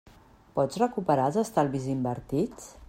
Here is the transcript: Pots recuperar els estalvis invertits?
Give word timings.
Pots 0.59 0.79
recuperar 0.83 1.29
els 1.31 1.39
estalvis 1.43 1.87
invertits? 1.97 2.71